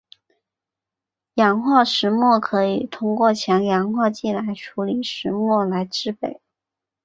[1.35, 6.41] 氧化石墨可以通过用强氧化剂来处理石墨来制备。